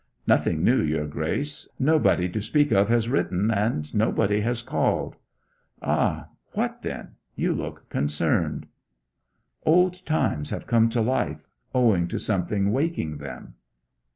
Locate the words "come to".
10.65-11.01